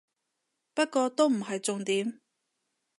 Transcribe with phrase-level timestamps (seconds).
[0.73, 2.21] 不過都唔係重點